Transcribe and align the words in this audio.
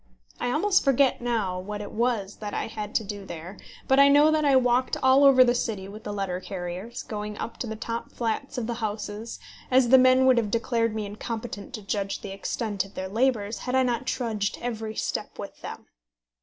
I 0.39 0.49
almost 0.49 0.83
forget 0.83 1.21
now 1.21 1.59
what 1.59 1.79
it 1.79 1.91
was 1.91 2.37
that 2.37 2.55
I 2.55 2.65
had 2.65 2.95
to 2.95 3.03
do 3.03 3.23
there, 3.23 3.59
but 3.87 3.99
I 3.99 4.07
know 4.09 4.31
that 4.31 4.43
I 4.43 4.55
walked 4.55 4.97
all 5.03 5.23
over 5.23 5.43
the 5.43 5.53
city 5.53 5.87
with 5.87 6.05
the 6.05 6.11
letter 6.11 6.39
carriers, 6.39 7.03
going 7.03 7.37
up 7.37 7.57
to 7.57 7.67
the 7.67 7.75
top 7.75 8.11
flats 8.11 8.57
of 8.57 8.65
the 8.65 8.73
houses, 8.81 9.37
as 9.69 9.89
the 9.89 9.99
men 9.99 10.25
would 10.25 10.39
have 10.39 10.49
declared 10.49 10.95
me 10.95 11.05
incompetent 11.05 11.75
to 11.75 11.83
judge 11.83 12.21
the 12.21 12.33
extent 12.33 12.83
of 12.83 12.95
their 12.95 13.09
labours 13.09 13.59
had 13.59 13.75
I 13.75 13.83
not 13.83 14.07
trudged 14.07 14.57
every 14.59 14.95
step 14.95 15.37
with 15.37 15.61
them. 15.61 15.85